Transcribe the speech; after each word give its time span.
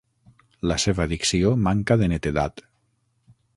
La 0.71 0.77
seva 0.83 1.05
dicció 1.11 1.53
manca 1.67 1.99
de 2.03 2.09
netedat. 2.15 2.67